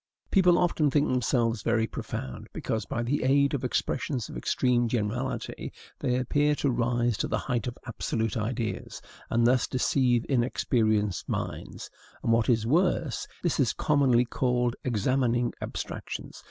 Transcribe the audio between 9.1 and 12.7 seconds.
and thus deceive inexperienced minds; and, what is